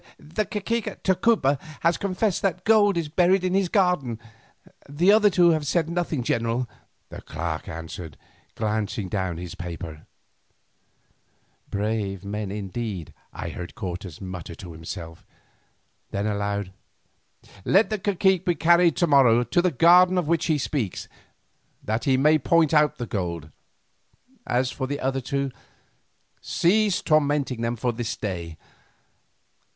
"The 0.17 0.45
cacique 0.45 0.87
of 0.87 1.03
Tacuba 1.03 1.59
has 1.81 1.95
confessed 1.97 2.41
that 2.41 2.65
gold 2.65 2.97
is 2.97 3.07
buried 3.07 3.43
in 3.43 3.53
his 3.53 3.69
garden, 3.69 4.17
the 4.89 5.11
other 5.11 5.29
two 5.29 5.51
have 5.51 5.67
said 5.67 5.91
nothing, 5.91 6.23
general," 6.23 6.67
the 7.09 7.21
clerk 7.21 7.67
answered, 7.67 8.17
glancing 8.55 9.09
down 9.09 9.37
his 9.37 9.53
paper. 9.53 10.07
"Brave 11.69 12.25
men, 12.25 12.49
indeed!" 12.49 13.13
I 13.31 13.49
heard 13.49 13.75
Cortes 13.75 14.19
mutter 14.19 14.55
to 14.55 14.71
himself; 14.71 15.23
then 16.09 16.25
said 16.25 16.33
aloud, 16.35 16.73
"Let 17.63 17.91
the 17.91 17.99
cacique 17.99 18.43
be 18.43 18.55
carried 18.55 18.95
to 18.95 19.05
morrow 19.05 19.43
to 19.43 19.61
the 19.61 19.69
garden 19.69 20.17
of 20.17 20.27
which 20.27 20.45
he 20.47 20.57
speaks, 20.57 21.07
that 21.83 22.05
he 22.05 22.17
may 22.17 22.39
point 22.39 22.73
out 22.73 22.97
the 22.97 23.05
gold. 23.05 23.51
As 24.47 24.71
for 24.71 24.87
the 24.87 24.99
other 24.99 25.21
two, 25.21 25.51
cease 26.41 27.03
tormenting 27.03 27.61
them 27.61 27.75
for 27.75 27.93
this 27.93 28.17
day. 28.17 28.57